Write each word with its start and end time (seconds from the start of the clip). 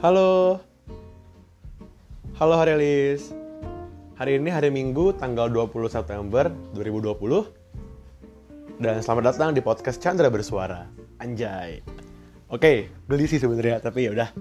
Halo. 0.00 0.56
Halo 2.40 2.56
Harelis. 2.56 3.36
Hari 4.16 4.40
ini 4.40 4.48
hari 4.48 4.72
Minggu 4.72 5.12
tanggal 5.12 5.52
20 5.52 5.92
September 5.92 6.48
2020. 6.72 8.80
Dan 8.80 9.04
selamat 9.04 9.24
datang 9.28 9.52
di 9.52 9.60
podcast 9.60 10.00
Chandra 10.00 10.32
Bersuara. 10.32 10.88
Anjay. 11.20 11.84
Oke, 12.48 12.88
beli 13.04 13.28
sih 13.28 13.36
sebenarnya, 13.36 13.84
tapi 13.84 14.08
ya 14.08 14.16
udah. 14.16 14.32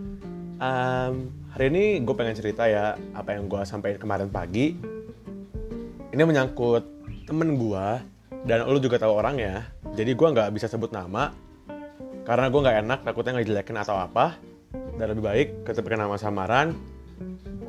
Um, 0.64 1.28
hari 1.52 1.76
ini 1.76 2.08
gue 2.08 2.16
pengen 2.16 2.40
cerita 2.40 2.64
ya 2.64 2.96
apa 3.12 3.36
yang 3.36 3.52
gue 3.52 3.60
sampaikan 3.68 4.00
kemarin 4.00 4.32
pagi. 4.32 4.80
Ini 6.16 6.24
menyangkut 6.24 6.88
temen 7.28 7.60
gue 7.60 7.88
dan 8.48 8.64
lo 8.64 8.80
juga 8.80 8.96
tahu 8.96 9.12
orang 9.12 9.36
ya. 9.36 9.68
Jadi 9.92 10.16
gue 10.16 10.24
nggak 10.24 10.56
bisa 10.56 10.72
sebut 10.72 10.96
nama 10.96 11.36
karena 12.24 12.48
gue 12.48 12.64
nggak 12.64 12.80
enak 12.88 13.00
takutnya 13.04 13.44
ngejelekin 13.44 13.76
atau 13.76 14.00
apa 14.00 14.40
dan 15.00 15.16
lebih 15.16 15.24
baik 15.24 15.48
ketika 15.64 15.96
nama 15.96 16.20
samaran 16.20 16.76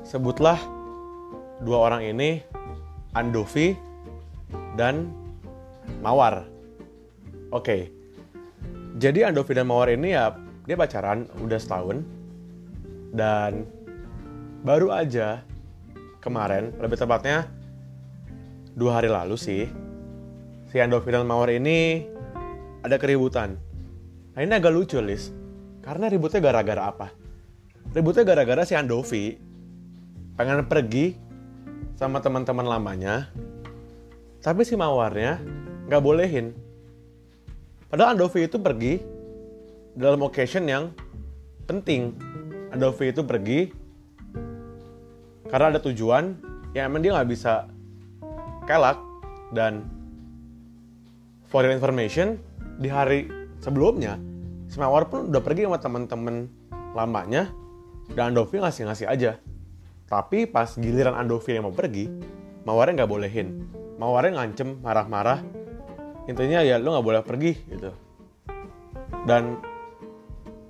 sebutlah 0.02 0.58
dua 1.62 1.78
orang 1.86 2.02
ini 2.02 2.42
Andovi 3.14 3.78
dan 4.74 5.14
Mawar. 6.02 6.50
Oke. 7.54 7.94
Jadi 8.98 9.22
Andovi 9.22 9.54
dan 9.54 9.70
Mawar 9.70 9.94
ini 9.94 10.10
ya 10.10 10.34
dia 10.66 10.74
pacaran 10.74 11.30
udah 11.38 11.58
setahun 11.62 12.02
dan 13.14 13.62
baru 14.66 14.90
aja 14.90 15.46
kemarin 16.18 16.74
lebih 16.82 16.98
tepatnya 16.98 17.46
dua 18.74 18.98
hari 18.98 19.10
lalu 19.10 19.38
sih 19.38 19.70
si 20.66 20.76
Andovi 20.82 21.14
dan 21.14 21.30
Mawar 21.30 21.54
ini 21.54 22.02
ada 22.82 22.98
keributan. 22.98 23.54
Nah 24.34 24.40
ini 24.42 24.50
agak 24.50 24.74
lucu 24.74 24.98
Lis 24.98 25.30
karena 25.86 26.10
ributnya 26.10 26.42
gara-gara 26.42 26.82
apa? 26.90 27.19
Ributnya 27.90 28.22
gara-gara 28.22 28.62
si 28.62 28.78
Andovi 28.78 29.34
pengen 30.38 30.62
pergi 30.70 31.18
sama 31.98 32.22
teman-teman 32.22 32.62
lamanya, 32.62 33.26
tapi 34.38 34.62
si 34.62 34.78
Mawarnya 34.78 35.42
nggak 35.90 36.02
bolehin. 36.02 36.54
Padahal 37.90 38.14
Andovi 38.14 38.46
itu 38.46 38.62
pergi 38.62 39.02
dalam 39.98 40.22
occasion 40.22 40.70
yang 40.70 40.94
penting. 41.66 42.14
Andovi 42.70 43.10
itu 43.10 43.26
pergi 43.26 43.74
karena 45.50 45.74
ada 45.74 45.82
tujuan 45.82 46.38
yang 46.78 46.94
emang 46.94 47.02
dia 47.02 47.18
nggak 47.18 47.30
bisa 47.34 47.66
kelak 48.70 49.02
dan 49.50 49.82
for 51.50 51.66
your 51.66 51.74
information 51.74 52.38
di 52.78 52.86
hari 52.86 53.26
sebelumnya 53.58 54.14
si 54.70 54.78
Mawar 54.78 55.10
pun 55.10 55.34
udah 55.34 55.42
pergi 55.42 55.66
sama 55.66 55.82
teman-teman 55.82 56.46
lamanya 56.94 57.50
dan 58.14 58.34
Andovi 58.34 58.58
ngasih-ngasih 58.58 59.06
aja. 59.06 59.38
Tapi 60.10 60.50
pas 60.50 60.74
giliran 60.74 61.14
Andovi 61.14 61.54
yang 61.54 61.70
mau 61.70 61.74
pergi, 61.74 62.10
Mawarnya 62.66 63.02
nggak 63.02 63.10
bolehin. 63.10 63.48
Mawarnya 63.96 64.36
ngancem, 64.36 64.84
marah-marah. 64.84 65.40
Intinya 66.28 66.60
ya 66.60 66.76
lo 66.76 66.92
nggak 66.92 67.06
boleh 67.06 67.22
pergi 67.24 67.52
gitu. 67.72 67.90
Dan 69.24 69.60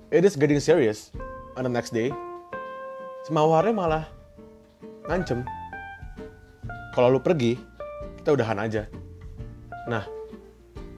it 0.07 0.23
is 0.23 0.39
getting 0.39 0.61
serious 0.63 1.11
on 1.59 1.67
the 1.67 1.71
next 1.71 1.91
day. 1.91 2.13
Mawarnya 3.27 3.75
malah 3.75 4.05
ngancem. 5.07 5.43
Kalau 6.91 7.07
lu 7.15 7.19
pergi, 7.23 7.55
kita 8.19 8.35
udahan 8.35 8.59
aja. 8.59 8.83
Nah, 9.87 10.03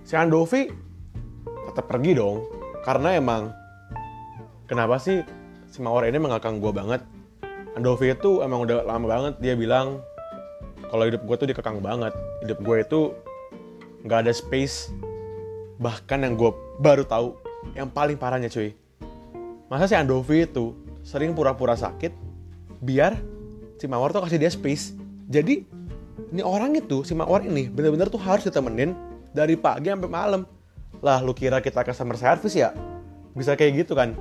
si 0.01 0.17
Andovi 0.17 0.69
tetap 1.69 1.85
pergi 1.89 2.17
dong 2.17 2.45
karena 2.81 3.17
emang 3.17 3.49
kenapa 4.65 4.97
sih 4.97 5.21
si 5.73 5.81
Mawar 5.81 6.05
ini 6.05 6.21
mengakang 6.21 6.61
gue 6.61 6.69
banget. 6.69 7.01
Andovi 7.73 8.13
itu 8.13 8.45
emang 8.45 8.69
udah 8.69 8.85
lama 8.85 9.09
banget 9.09 9.33
dia 9.41 9.57
bilang 9.57 10.05
kalau 10.93 11.09
hidup 11.09 11.25
gue 11.25 11.35
tuh 11.41 11.49
dikekang 11.49 11.81
banget. 11.81 12.13
Hidup 12.45 12.61
gue 12.61 12.77
itu 12.85 13.01
nggak 14.05 14.29
ada 14.29 14.33
space. 14.37 14.93
Bahkan 15.81 16.21
yang 16.21 16.37
gue 16.37 16.53
baru 16.77 17.01
tahu 17.01 17.33
yang 17.73 17.89
paling 17.89 18.21
parahnya 18.21 18.53
cuy 18.53 18.77
masa 19.71 19.89
si 19.89 19.95
Andovi 19.97 20.45
itu 20.45 20.77
sering 21.01 21.33
pura-pura 21.33 21.73
sakit 21.73 22.13
biar 22.85 23.17
si 23.81 23.89
Mawar 23.89 24.13
tuh 24.13 24.21
kasih 24.21 24.37
dia 24.37 24.53
space. 24.53 24.93
Jadi 25.25 25.65
ini 26.29 26.45
orang 26.45 26.77
itu 26.77 27.01
si 27.01 27.17
Mawar 27.17 27.41
ini 27.41 27.73
bener-bener 27.73 28.13
tuh 28.13 28.21
harus 28.21 28.45
ditemenin 28.45 28.93
dari 29.33 29.57
pagi 29.57 29.89
sampai 29.89 30.05
malam. 30.05 30.45
Lah 31.01 31.25
lu 31.25 31.33
kira 31.33 31.57
kita 31.57 31.81
customer 31.81 32.13
service 32.13 32.53
ya? 32.53 32.69
Bisa 33.33 33.57
kayak 33.57 33.81
gitu 33.81 33.97
kan 33.97 34.13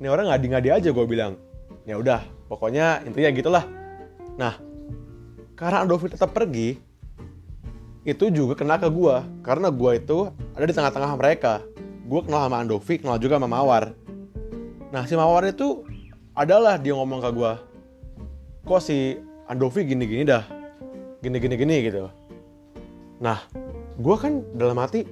ini 0.00 0.08
orang 0.08 0.32
ngadi-ngadi 0.32 0.68
aja 0.72 0.88
gue 0.90 1.04
bilang. 1.04 1.36
Ya 1.84 2.00
udah 2.00 2.24
pokoknya 2.48 3.04
intinya 3.04 3.30
gitulah. 3.36 3.64
Nah 4.40 4.56
karena 5.52 5.84
Andovi 5.84 6.08
tetap 6.08 6.32
pergi 6.32 6.80
itu 8.08 8.32
juga 8.32 8.56
kena 8.56 8.80
ke 8.80 8.88
gue 8.88 9.44
karena 9.44 9.68
gue 9.68 9.90
itu 10.00 10.32
ada 10.56 10.64
di 10.64 10.72
tengah-tengah 10.72 11.12
mereka. 11.20 11.60
Gue 12.08 12.24
kenal 12.24 12.48
sama 12.48 12.64
Andovi 12.64 12.96
kenal 12.96 13.20
juga 13.20 13.36
sama 13.36 13.48
Mawar. 13.52 13.92
Nah 14.88 15.04
si 15.04 15.12
Mawar 15.20 15.44
itu 15.52 15.84
adalah 16.32 16.80
dia 16.80 16.96
ngomong 16.96 17.20
ke 17.20 17.30
gue 17.36 17.52
kok 18.64 18.80
si 18.80 19.20
Andovi 19.52 19.84
gini-gini 19.84 20.24
dah? 20.24 20.48
Gini-gini 21.20 21.54
gini 21.60 21.76
gitu. 21.84 22.08
Nah 23.20 23.44
gue 24.00 24.16
kan 24.16 24.40
dalam 24.56 24.80
hati 24.80 25.04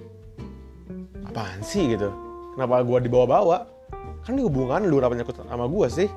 apaan 1.29 1.61
sih? 1.61 1.93
gitu. 1.93 2.09
Kenapa 2.57 2.81
gue 2.81 2.99
dibawa-bawa 3.05 3.78
kan 4.25 4.37
ini 4.37 4.43
hubungan 4.45 4.85
lu 4.87 5.01
rapanya 5.01 5.25
nyakut 5.25 5.41
sama 5.41 5.67
gue 5.67 5.87
sih. 5.89 6.09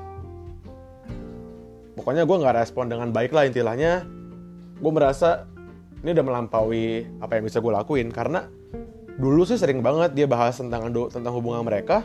Pokoknya 1.96 2.24
gue 2.26 2.38
nggak 2.42 2.56
respon 2.58 2.90
dengan 2.90 3.14
baik 3.14 3.32
lah 3.36 3.46
intilahnya. 3.46 4.04
Gue 4.82 4.92
merasa 4.92 5.46
ini 6.02 6.18
udah 6.18 6.26
melampaui 6.26 7.06
apa 7.22 7.38
yang 7.38 7.46
bisa 7.46 7.62
gue 7.62 7.72
lakuin. 7.72 8.10
Karena 8.10 8.48
dulu 9.16 9.46
sih 9.46 9.60
sering 9.60 9.86
banget 9.86 10.18
dia 10.18 10.26
bahas 10.26 10.58
tentang 10.58 10.90
tentang 10.90 11.34
hubungan 11.36 11.62
mereka 11.62 12.04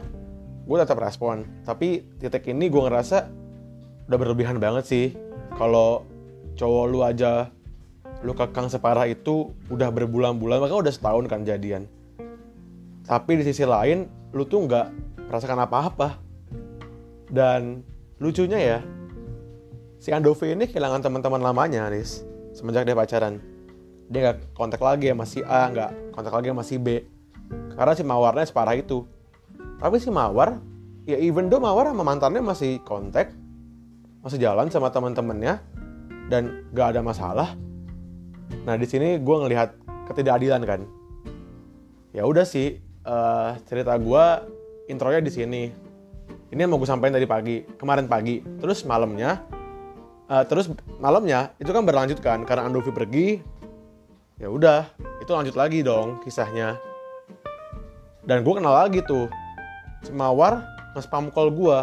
gue 0.66 0.76
tetap 0.76 0.98
respon. 0.98 1.46
Tapi 1.62 2.04
titik 2.18 2.50
ini 2.50 2.66
gue 2.66 2.82
ngerasa 2.82 3.30
udah 4.10 4.18
berlebihan 4.18 4.58
banget 4.58 4.84
sih. 4.84 5.06
Kalau 5.54 6.04
cowok 6.58 6.84
lu 6.90 7.00
aja 7.06 7.48
lu 8.24 8.32
kekang 8.32 8.66
separah 8.72 9.06
itu 9.06 9.52
udah 9.68 9.92
berbulan-bulan 9.92 10.58
maka 10.58 10.74
udah 10.74 10.92
setahun 10.92 11.30
kan 11.30 11.46
jadian. 11.46 11.86
Tapi 13.06 13.38
di 13.38 13.46
sisi 13.46 13.62
lain 13.62 14.10
lu 14.36 14.44
tuh 14.44 14.68
nggak 14.68 14.86
merasakan 15.32 15.64
apa-apa. 15.64 16.20
Dan 17.26 17.82
lucunya 18.20 18.60
ya 18.60 18.78
si 19.98 20.12
Andovi 20.12 20.52
ini 20.54 20.68
kehilangan 20.68 21.02
teman-teman 21.02 21.42
lamanya 21.42 21.88
Riz 21.88 22.22
semenjak 22.52 22.84
dia 22.84 22.94
pacaran. 22.94 23.40
Dia 24.12 24.30
nggak 24.30 24.54
kontak 24.54 24.78
lagi 24.84 25.10
sama 25.10 25.24
si 25.24 25.40
A 25.42 25.66
nggak 25.72 26.14
kontak 26.14 26.36
lagi 26.36 26.52
sama 26.52 26.62
si 26.62 26.76
B. 26.76 27.02
Karena 27.74 27.92
si 27.96 28.04
Mawarnya 28.04 28.46
separah 28.46 28.76
itu. 28.76 29.02
Tapi 29.80 29.96
si 29.98 30.12
Mawar 30.12 30.60
ya 31.08 31.16
even 31.16 31.48
though 31.48 31.60
Mawar 31.60 31.88
sama 31.90 32.04
mantannya 32.04 32.44
masih 32.44 32.78
kontak 32.84 33.32
masih 34.26 34.42
jalan 34.42 34.66
sama 34.70 34.90
teman-temannya 34.90 35.62
dan 36.26 36.66
gak 36.74 36.94
ada 36.94 37.00
masalah. 37.02 37.54
Nah 38.66 38.74
di 38.74 38.86
sini 38.86 39.22
gue 39.22 39.36
ngelihat 39.38 39.78
ketidakadilan 40.10 40.62
kan. 40.66 40.80
Ya 42.10 42.26
udah 42.26 42.42
sih 42.42 42.82
uh, 43.06 43.56
cerita 43.64 43.94
gue 43.96 44.24
intronya 44.90 45.22
di 45.22 45.32
sini. 45.32 45.62
Ini 46.50 46.66
yang 46.66 46.74
mau 46.74 46.78
gue 46.78 46.86
sampaikan 46.90 47.14
dari 47.14 47.26
pagi, 47.26 47.62
kemarin 47.78 48.06
pagi. 48.10 48.42
Terus 48.58 48.82
malamnya, 48.86 49.42
uh, 50.30 50.44
terus 50.46 50.70
malamnya 50.98 51.54
itu 51.58 51.70
kan 51.70 51.82
berlanjut 51.86 52.18
kan 52.18 52.42
karena 52.42 52.66
Andovi 52.66 52.90
pergi. 52.90 53.28
Ya 54.36 54.52
udah, 54.52 54.84
itu 55.24 55.32
lanjut 55.32 55.56
lagi 55.56 55.80
dong 55.80 56.20
kisahnya. 56.20 56.76
Dan 58.26 58.42
gue 58.42 58.54
kenal 58.58 58.74
lagi 58.74 59.00
tuh, 59.06 59.30
Semawar 60.04 60.62
nge-spam 60.94 61.32
call 61.32 61.50
gue. 61.50 61.78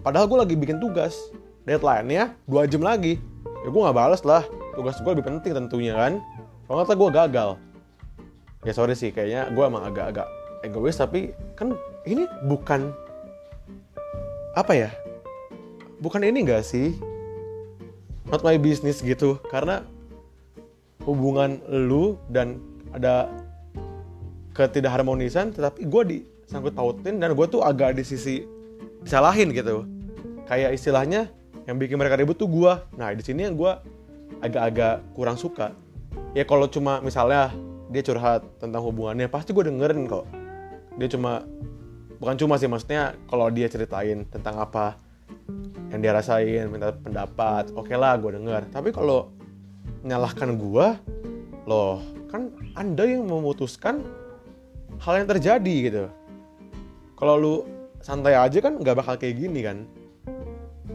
Padahal 0.00 0.26
gue 0.26 0.38
lagi 0.38 0.54
bikin 0.56 0.80
tugas. 0.80 1.14
Deadline-nya 1.62 2.34
2 2.50 2.66
jam 2.66 2.82
lagi. 2.82 3.22
Ya 3.62 3.68
gue 3.70 3.80
gak 3.86 3.94
bales 3.94 4.22
lah. 4.26 4.42
Tugas 4.74 4.98
gue 4.98 5.10
lebih 5.14 5.28
penting 5.30 5.54
tentunya 5.54 5.94
kan. 5.94 6.18
Nggak 6.66 6.98
gue 6.98 7.10
gagal 7.14 7.50
ya 8.62 8.72
sorry 8.74 8.94
sih 8.94 9.10
kayaknya 9.10 9.50
gue 9.50 9.64
emang 9.66 9.82
agak-agak 9.82 10.26
egois 10.62 10.94
tapi 10.94 11.34
kan 11.58 11.74
ini 12.06 12.26
bukan 12.46 12.94
apa 14.54 14.72
ya? 14.76 14.90
Bukan 16.02 16.22
ini 16.22 16.44
gak 16.44 16.66
sih? 16.66 16.98
Not 18.30 18.42
my 18.46 18.58
business 18.58 19.02
gitu 19.02 19.38
karena 19.50 19.82
hubungan 21.02 21.58
lu 21.66 22.14
dan 22.30 22.62
ada 22.94 23.26
ketidakharmonisan 24.54 25.50
tetapi 25.50 25.88
gue 25.88 26.02
disangkut 26.16 26.72
pautin 26.76 27.18
dan 27.18 27.34
gue 27.34 27.46
tuh 27.50 27.64
agak 27.64 27.98
di 27.98 28.04
sisi 28.06 28.46
disalahin 29.02 29.50
gitu. 29.50 29.84
Kayak 30.46 30.78
istilahnya 30.78 31.26
yang 31.66 31.78
bikin 31.78 31.98
mereka 31.98 32.18
ribut 32.18 32.38
tuh 32.38 32.50
gue 32.50 32.72
nah 32.94 33.10
di 33.10 33.22
sini 33.22 33.50
yang 33.50 33.58
gue 33.58 33.72
agak-agak 34.38 35.02
kurang 35.18 35.34
suka. 35.34 35.74
Ya 36.32 36.46
kalau 36.46 36.68
cuma 36.70 37.02
misalnya 37.02 37.52
dia 37.92 38.02
curhat 38.02 38.42
tentang 38.56 38.80
hubungannya 38.80 39.28
pasti 39.28 39.52
gue 39.52 39.68
dengerin 39.68 40.08
kok. 40.08 40.24
Dia 40.96 41.08
cuma 41.12 41.44
bukan 42.16 42.36
cuma 42.40 42.56
sih 42.56 42.66
maksudnya 42.66 43.12
kalau 43.28 43.52
dia 43.52 43.68
ceritain 43.68 44.24
tentang 44.32 44.56
apa 44.56 44.96
yang 45.92 46.00
dia 46.00 46.12
rasain 46.16 46.72
minta 46.72 46.96
pendapat 46.96 47.68
oke 47.76 47.92
okay 47.92 47.96
lah 48.00 48.16
gue 48.16 48.32
denger. 48.32 48.72
Tapi 48.72 48.90
kalau 48.90 49.28
nyalahkan 50.02 50.56
gue 50.56 50.86
loh 51.68 52.00
kan 52.32 52.48
anda 52.74 53.04
yang 53.04 53.28
memutuskan 53.28 54.00
hal 54.98 55.20
yang 55.20 55.28
terjadi 55.28 55.74
gitu. 55.84 56.04
Kalau 57.20 57.34
lu 57.36 57.54
santai 58.00 58.34
aja 58.34 58.58
kan 58.58 58.80
nggak 58.80 58.96
bakal 58.98 59.14
kayak 59.20 59.36
gini 59.36 59.60
kan. 59.60 59.84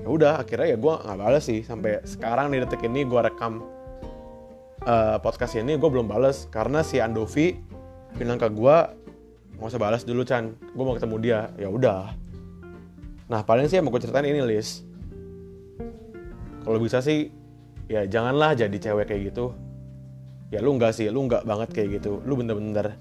Ya 0.02 0.08
udah 0.10 0.34
akhirnya 0.42 0.74
ya 0.74 0.78
gue 0.82 0.94
nggak 0.98 1.18
balas 1.22 1.46
sih. 1.46 1.62
Sampai 1.62 2.02
sekarang 2.04 2.50
di 2.50 2.58
detik 2.66 2.82
ini 2.84 3.06
gue 3.06 3.22
rekam 3.22 3.77
uh, 4.88 5.18
podcast 5.20 5.60
ini 5.60 5.76
gue 5.76 5.90
belum 5.92 6.08
balas 6.08 6.48
karena 6.48 6.82
si 6.82 7.04
Andovi 7.04 7.60
bilang 8.16 8.40
ke 8.40 8.48
gue 8.48 8.78
nggak 9.60 9.68
usah 9.68 9.82
balas 9.82 10.08
dulu 10.08 10.24
Chan. 10.24 10.56
Gue 10.74 10.84
mau 10.88 10.96
ketemu 10.96 11.16
dia. 11.20 11.40
Ya 11.60 11.68
udah. 11.68 12.16
Nah 13.28 13.44
paling 13.44 13.68
sih 13.68 13.78
yang 13.78 13.86
mau 13.86 13.92
gue 13.92 14.02
ceritain 14.02 14.26
ini 14.26 14.40
Lis 14.40 14.88
kalau 16.64 16.84
bisa 16.84 17.00
sih 17.00 17.32
ya 17.88 18.04
janganlah 18.08 18.56
jadi 18.56 18.74
cewek 18.74 19.12
kayak 19.12 19.36
gitu. 19.36 19.52
Ya 20.48 20.64
lu 20.64 20.80
nggak 20.80 20.96
sih 20.96 21.12
lu 21.12 21.28
nggak 21.28 21.44
banget 21.44 21.70
kayak 21.76 22.00
gitu. 22.00 22.24
Lu 22.24 22.40
bener-bener 22.40 22.96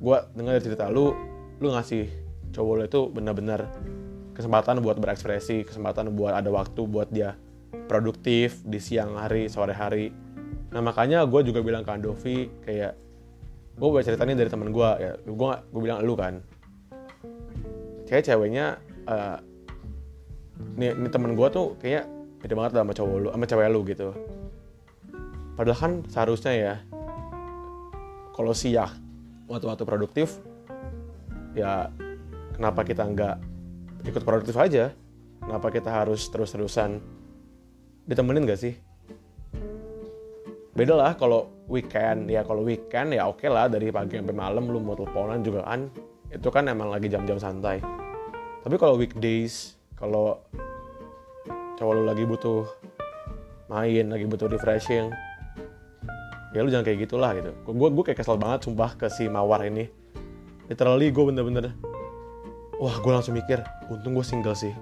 gue 0.00 0.16
dengar 0.34 0.58
cerita 0.58 0.90
lu 0.90 1.14
lu 1.60 1.70
ngasih 1.76 2.08
cowok 2.50 2.74
lu 2.74 2.82
itu 2.88 3.00
bener-bener 3.12 3.68
kesempatan 4.32 4.80
buat 4.80 4.96
berekspresi 4.96 5.68
kesempatan 5.68 6.16
buat 6.16 6.32
ada 6.32 6.48
waktu 6.48 6.88
buat 6.88 7.12
dia 7.12 7.36
produktif 7.84 8.64
di 8.64 8.80
siang 8.80 9.20
hari 9.20 9.52
sore 9.52 9.76
hari 9.76 10.08
nah 10.70 10.78
makanya 10.78 11.26
gue 11.26 11.40
juga 11.42 11.60
bilang 11.66 11.82
ke 11.82 11.90
Andovi 11.90 12.46
kayak 12.62 12.94
gue 13.80 13.88
baca 13.88 14.04
ceritanya 14.04 14.34
dari 14.44 14.50
teman 14.52 14.68
gue 14.70 14.90
ya. 15.00 15.12
Gue 15.24 15.50
gue 15.56 15.80
bilang 15.80 16.04
lu 16.04 16.12
kan. 16.12 16.44
Kayak 18.04 18.28
ceweknya 18.28 18.76
uh, 19.08 19.38
ini, 20.76 20.92
ini 20.92 21.08
temen 21.08 21.32
gue 21.32 21.48
tuh 21.48 21.78
kayak 21.80 22.04
beda 22.44 22.54
banget 22.56 22.70
sama 22.76 22.92
cowok 22.92 23.16
lu 23.16 23.28
sama 23.32 23.44
cewek 23.48 23.68
lu 23.72 23.80
gitu. 23.88 24.08
Padahal 25.56 25.78
kan 25.78 25.92
seharusnya 26.08 26.52
ya 26.52 26.74
kalau 28.36 28.52
siang 28.52 28.92
waktu-waktu 29.48 29.84
produktif 29.84 30.40
ya 31.52 31.90
kenapa 32.56 32.84
kita 32.84 33.02
nggak 33.08 33.36
ikut 34.04 34.22
produktif 34.24 34.56
aja? 34.60 34.92
Kenapa 35.40 35.72
kita 35.72 35.88
harus 35.88 36.28
terus-terusan? 36.28 37.00
Ditemenin 38.04 38.44
gak 38.44 38.60
sih 38.60 38.74
beda 40.80 40.96
lah 40.96 41.12
kalau 41.12 41.52
weekend. 41.68 42.32
Ya 42.32 42.40
kalau 42.40 42.64
weekend 42.64 43.12
ya 43.12 43.28
oke 43.28 43.44
okay 43.44 43.52
lah. 43.52 43.68
Dari 43.68 43.92
pagi 43.92 44.16
sampai 44.16 44.32
malam 44.32 44.64
lu 44.72 44.80
mau 44.80 44.96
teleponan 44.96 45.44
juga 45.44 45.68
kan. 45.68 45.92
Itu 46.32 46.48
kan 46.48 46.72
emang 46.72 46.88
lagi 46.88 47.12
jam-jam 47.12 47.36
santai. 47.36 47.84
Tapi 48.64 48.76
kalau 48.80 48.96
weekdays 48.96 49.76
kalau 49.92 50.40
cowok 51.76 51.92
lu 52.00 52.02
lagi 52.08 52.24
butuh 52.24 52.64
main 53.68 54.08
lagi 54.08 54.26
butuh 54.26 54.50
refreshing 54.50 55.14
ya 56.50 56.66
lu 56.66 56.72
jangan 56.72 56.88
kayak 56.88 57.04
gitulah 57.04 57.36
gitu. 57.36 57.52
Gue 57.68 57.88
gue 57.92 58.04
kayak 58.08 58.18
kesel 58.24 58.40
banget 58.40 58.64
sumpah 58.64 58.96
ke 58.96 59.12
si 59.12 59.28
mawar 59.28 59.60
ini. 59.68 59.84
Literally 60.72 61.12
gue 61.12 61.24
bener-bener 61.28 61.76
wah 62.80 62.96
gue 62.96 63.12
langsung 63.12 63.36
mikir 63.36 63.60
untung 63.92 64.16
gue 64.16 64.24
single 64.24 64.56
sih. 64.56 64.72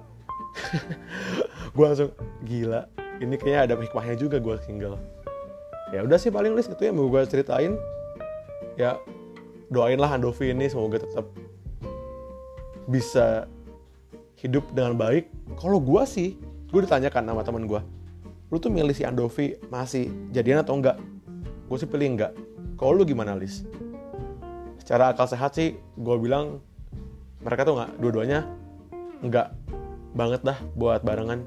Gue 1.77 1.85
langsung 1.85 2.11
gila 2.43 2.89
ini 3.21 3.35
kayaknya 3.35 3.61
ada 3.71 3.75
hikmahnya 3.79 4.17
juga 4.19 4.37
gue 4.39 4.57
single 4.63 4.99
ya 5.95 6.05
udah 6.05 6.19
sih 6.21 6.33
paling 6.33 6.53
list 6.53 6.73
itu 6.73 6.89
yang 6.89 6.97
mau 6.97 7.09
gue 7.09 7.23
ceritain. 7.29 7.77
Ya 8.79 9.01
doain 9.69 9.99
lah 9.99 10.15
Andovi 10.15 10.55
ini 10.55 10.71
semoga 10.71 11.03
tetap 11.03 11.29
bisa 12.89 13.49
hidup 14.39 14.65
dengan 14.73 14.95
baik. 14.97 15.29
Kalau 15.59 15.83
gue 15.83 16.03
sih 16.07 16.39
gue 16.69 16.81
ditanyakan 16.85 17.33
sama 17.33 17.43
teman 17.43 17.65
gue 17.65 17.81
lu 18.49 18.57
tuh 18.57 18.73
milih 18.73 18.97
si 18.97 19.05
Andovi 19.05 19.61
masih 19.69 20.09
jadian 20.33 20.65
atau 20.65 20.81
enggak? 20.81 20.97
Gue 21.69 21.77
sih 21.77 21.89
pilih 21.89 22.17
enggak. 22.17 22.33
Kalau 22.81 22.97
lu 22.97 23.05
gimana 23.05 23.37
Lis? 23.37 23.69
Secara 24.81 25.13
akal 25.13 25.29
sehat 25.29 25.53
sih 25.53 25.77
gue 25.77 26.17
bilang 26.17 26.65
mereka 27.45 27.69
tuh 27.69 27.77
nggak 27.77 27.91
dua-duanya 28.01 28.49
nggak 29.21 29.53
banget 30.17 30.41
dah 30.41 30.59
buat 30.81 31.05
barengan. 31.05 31.45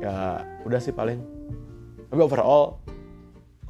Ya 0.00 0.48
udah 0.64 0.80
sih 0.80 0.96
paling 0.96 1.20
tapi 2.10 2.20
overall 2.26 2.82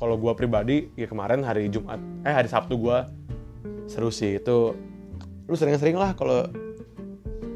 kalau 0.01 0.17
gue 0.17 0.33
pribadi 0.33 0.89
ya 0.97 1.05
kemarin 1.05 1.45
hari 1.45 1.69
Jumat 1.69 2.01
eh 2.25 2.33
hari 2.33 2.49
Sabtu 2.49 2.81
gue 2.81 2.99
seru 3.85 4.09
sih. 4.09 4.41
Itu 4.41 4.73
lu 5.45 5.55
sering-sering 5.59 6.01
lah 6.01 6.17
kalau 6.17 6.49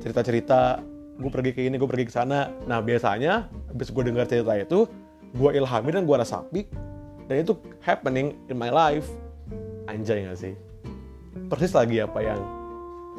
cerita-cerita 0.04 0.84
gue 1.16 1.30
pergi 1.32 1.50
ke 1.56 1.64
ini 1.64 1.80
gue 1.80 1.88
pergi 1.88 2.04
ke 2.04 2.12
sana. 2.12 2.52
Nah 2.68 2.84
biasanya 2.84 3.48
habis 3.72 3.88
gue 3.88 4.02
dengar 4.04 4.28
cerita 4.28 4.52
itu 4.60 4.84
gue 5.32 5.50
ilhami 5.56 5.90
dan 5.96 6.04
gue 6.04 6.16
rasapi 6.20 6.68
dan 7.32 7.36
itu 7.40 7.56
happening 7.80 8.36
in 8.52 8.60
my 8.60 8.68
life. 8.68 9.08
Anjay 9.88 10.28
gak 10.28 10.36
sih? 10.36 10.52
Persis 11.48 11.72
lagi 11.72 12.04
apa 12.04 12.20
yang 12.20 12.40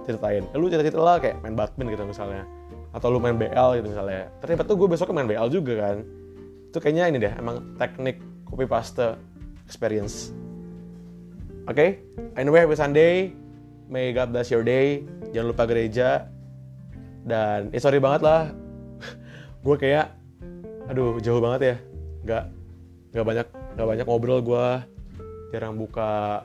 ceritain. 0.05 0.45
Ya, 0.45 0.55
lu 0.61 0.69
cerita-cerita 0.69 1.01
lah 1.01 1.17
kayak 1.17 1.41
main 1.41 1.57
badminton 1.57 1.97
gitu 1.97 2.03
misalnya. 2.05 2.45
Atau 2.93 3.09
lu 3.09 3.17
main 3.17 3.33
BL 3.33 3.81
gitu 3.81 3.89
misalnya. 3.89 4.29
Ternyata 4.37 4.69
tuh 4.69 4.77
gue 4.77 4.87
besoknya 4.91 5.17
main 5.17 5.29
BL 5.33 5.49
juga 5.49 5.73
kan 5.81 6.24
itu 6.75 6.83
kayaknya 6.83 7.07
ini 7.07 7.17
deh 7.23 7.33
emang 7.39 7.79
teknik 7.79 8.19
copy 8.43 8.67
paste 8.67 9.15
experience. 9.63 10.35
Oke 11.71 11.71
okay? 11.71 11.89
anyway 12.35 12.67
happy 12.67 12.75
Sunday. 12.75 13.31
May 13.87 14.11
God 14.11 14.35
bless 14.35 14.51
your 14.51 14.67
day. 14.67 15.07
Jangan 15.31 15.55
lupa 15.55 15.63
gereja. 15.71 16.27
Dan 17.23 17.71
eh 17.71 17.79
sorry 17.79 18.03
banget 18.03 18.27
lah. 18.27 18.51
Gue 19.63 19.79
kayak 19.79 20.19
aduh 20.91 21.15
jauh 21.23 21.39
banget 21.39 21.61
ya. 21.63 21.75
Nggak 22.27 22.43
nggak 23.15 23.23
banyak 23.23 23.47
nggak 23.79 23.87
banyak 23.95 24.05
ngobrol 24.11 24.43
gue 24.43 24.67
jarang 25.55 25.79
buka 25.79 26.43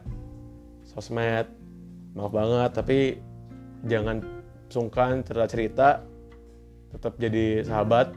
sosmed. 0.86 1.50
Maaf 2.14 2.30
banget 2.30 2.70
tapi 2.70 2.98
jangan 3.82 4.22
sungkan 4.70 5.26
cerita 5.26 5.46
cerita 5.50 5.88
tetap 6.94 7.18
jadi 7.18 7.66
sahabat 7.66 8.14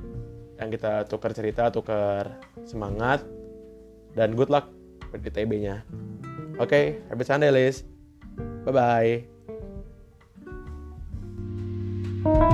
yang 0.64 0.72
kita 0.72 1.04
tukar 1.12 1.36
cerita 1.36 1.68
tukar 1.68 2.40
semangat 2.64 3.20
dan 4.16 4.32
good 4.40 4.48
luck 4.48 4.72
di 5.12 5.30
TB 5.30 5.52
nya 5.60 5.84
oke 6.58 6.72
okay, 6.72 7.04
happy 7.12 7.24
Sunday 7.28 7.52
Liz. 7.52 7.84
Bye 8.64 8.72
bye 12.24 12.50